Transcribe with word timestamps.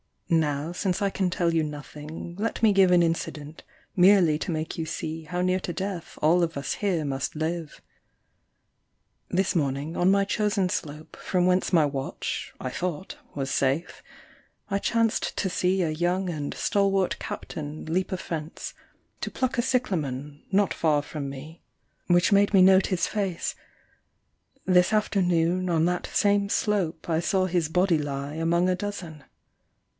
Now, 0.31 0.71
since 0.71 1.01
I 1.01 1.09
can 1.11 1.29
tell 1.29 1.51
nothing, 1.51 2.35
let 2.39 2.63
me 2.63 2.71
give 2.71 2.89
An 2.89 3.03
incident, 3.03 3.63
merely 3.97 4.39
to 4.39 4.49
make 4.49 4.77
you 4.77 4.85
see 4.85 5.23
How 5.25 5.41
near 5.41 5.59
to 5.59 5.73
death 5.73 6.17
all 6.21 6.41
of 6.41 6.55
us 6.57 6.75
here 6.75 7.03
must 7.03 7.35
live. 7.35 7.81
This 9.29 9.55
morning, 9.55 9.97
on 9.97 10.09
my 10.09 10.23
chosen 10.23 10.69
slope, 10.69 11.17
from 11.17 11.45
whence 11.45 11.73
My 11.73 11.85
watch, 11.85 12.53
I 12.61 12.69
thought, 12.69 13.17
was 13.35 13.51
safe, 13.51 14.01
I 14.69 14.79
chanced 14.79 15.35
to 15.37 15.49
see 15.49 15.81
A 15.81 15.89
young 15.91 16.29
and 16.29 16.53
stalwart 16.53 17.19
captain 17.19 17.85
leap 17.85 18.13
a 18.13 18.17
fence 18.17 18.73
To 19.19 19.29
pluck 19.29 19.57
a 19.57 19.61
cyclamen, 19.61 20.41
not 20.49 20.73
far 20.73 21.01
from 21.01 21.29
me. 21.29 21.59
32 21.59 21.59
NO 21.59 21.59
NEWS 21.59 21.59
FROM 21.59 22.07
THE 22.07 22.13
WAR. 22.13 22.15
Which 22.15 22.31
made 22.31 22.53
me 22.53 22.61
note 22.63 22.85
his 22.87 23.05
face: 23.05 23.55
this 24.65 24.93
afternoon 24.93 25.69
On 25.69 25.85
that 25.85 26.07
same 26.07 26.47
slope 26.49 27.07
I 27.09 27.19
saw 27.19 27.45
his 27.45 27.67
body 27.69 27.97
lie 27.99 28.35
Among 28.35 28.67
a 28.69 28.75
dozen. 28.75 29.25